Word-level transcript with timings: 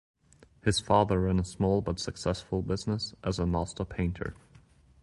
His 0.63 0.79
father 0.79 1.19
ran 1.21 1.37
a 1.37 1.45
small 1.45 1.79
but 1.81 1.99
successful 1.99 2.63
business 2.63 3.13
as 3.23 3.37
a 3.37 3.45
master 3.45 3.85
painter. 3.85 4.33